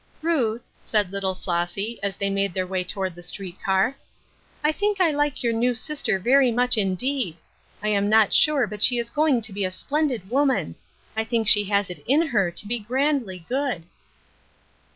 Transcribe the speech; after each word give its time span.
"Ruth," 0.23 0.67
said 0.79 1.11
little 1.11 1.35
Flossy, 1.35 1.99
as 2.01 2.15
they 2.15 2.31
made 2.31 2.55
theii 2.55 2.67
way 2.67 2.83
toward 2.83 3.13
the 3.13 3.21
street 3.21 3.61
car." 3.63 3.95
I 4.63 4.71
think 4.71 4.99
I 4.99 5.11
like 5.11 5.43
your 5.43 5.53
new 5.53 5.75
sister 5.75 6.17
very 6.17 6.51
much, 6.51 6.75
indeed. 6.75 7.37
I 7.83 7.89
am 7.89 8.09
not 8.09 8.33
sure 8.33 8.65
but 8.65 8.81
she 8.81 8.97
is 8.97 9.11
going 9.11 9.41
to 9.41 9.53
be 9.53 9.63
a 9.63 9.69
splendid 9.69 10.27
woman. 10.31 10.73
I 11.15 11.23
think 11.23 11.47
she 11.47 11.65
has 11.65 11.91
it 11.91 12.03
in 12.07 12.23
her 12.29 12.49
to 12.49 12.67
be 12.67 12.79
grandly 12.79 13.45
good." 13.47 13.83